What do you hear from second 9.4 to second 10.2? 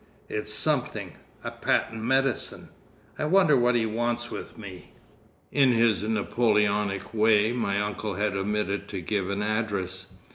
address.